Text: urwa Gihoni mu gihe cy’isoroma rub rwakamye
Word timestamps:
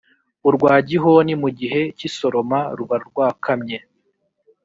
urwa 0.47 0.73
Gihoni 0.87 1.33
mu 1.41 1.49
gihe 1.59 1.81
cy’isoroma 1.97 2.59
rub 2.77 2.91
rwakamye 3.07 3.77